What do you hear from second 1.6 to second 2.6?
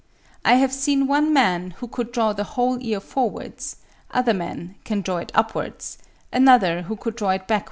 who could draw the